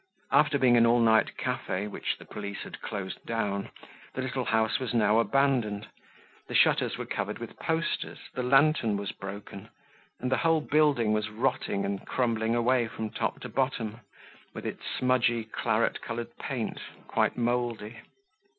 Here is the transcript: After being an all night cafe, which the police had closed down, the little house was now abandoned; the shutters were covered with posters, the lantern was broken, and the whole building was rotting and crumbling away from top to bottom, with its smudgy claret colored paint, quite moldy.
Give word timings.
After 0.31 0.57
being 0.57 0.77
an 0.77 0.87
all 0.87 0.99
night 0.99 1.37
cafe, 1.37 1.85
which 1.85 2.17
the 2.17 2.25
police 2.25 2.63
had 2.63 2.81
closed 2.81 3.23
down, 3.23 3.69
the 4.15 4.23
little 4.23 4.45
house 4.45 4.79
was 4.79 4.95
now 4.95 5.19
abandoned; 5.19 5.89
the 6.47 6.55
shutters 6.55 6.97
were 6.97 7.05
covered 7.05 7.37
with 7.37 7.59
posters, 7.59 8.17
the 8.33 8.41
lantern 8.41 8.97
was 8.97 9.11
broken, 9.11 9.69
and 10.19 10.31
the 10.31 10.37
whole 10.37 10.59
building 10.61 11.13
was 11.13 11.29
rotting 11.29 11.85
and 11.85 12.07
crumbling 12.07 12.55
away 12.55 12.87
from 12.87 13.11
top 13.11 13.41
to 13.41 13.49
bottom, 13.49 13.99
with 14.55 14.65
its 14.65 14.81
smudgy 14.97 15.43
claret 15.43 16.01
colored 16.01 16.35
paint, 16.39 16.79
quite 17.07 17.37
moldy. 17.37 17.99